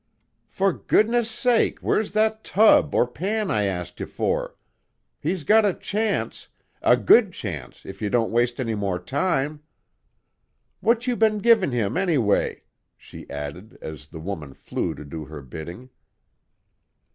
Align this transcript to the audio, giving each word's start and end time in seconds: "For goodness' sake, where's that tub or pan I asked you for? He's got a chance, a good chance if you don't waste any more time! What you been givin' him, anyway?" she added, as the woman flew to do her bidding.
"For 0.47 0.73
goodness' 0.73 1.29
sake, 1.29 1.77
where's 1.81 2.13
that 2.13 2.43
tub 2.43 2.95
or 2.95 3.05
pan 3.05 3.51
I 3.51 3.65
asked 3.65 3.99
you 3.99 4.07
for? 4.07 4.55
He's 5.19 5.43
got 5.43 5.63
a 5.63 5.75
chance, 5.75 6.47
a 6.81 6.97
good 6.97 7.31
chance 7.33 7.85
if 7.85 8.01
you 8.01 8.09
don't 8.09 8.31
waste 8.31 8.59
any 8.59 8.73
more 8.73 8.97
time! 8.97 9.61
What 10.79 11.05
you 11.05 11.15
been 11.15 11.37
givin' 11.37 11.71
him, 11.71 11.97
anyway?" 11.97 12.63
she 12.97 13.29
added, 13.29 13.77
as 13.79 14.07
the 14.07 14.19
woman 14.19 14.55
flew 14.55 14.95
to 14.95 15.05
do 15.05 15.25
her 15.25 15.43
bidding. 15.43 15.91